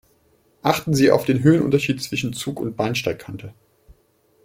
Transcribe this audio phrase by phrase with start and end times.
[0.63, 3.53] Achten Sie auf den Höhenunterschied zwischen Zug und Bahnsteigkante.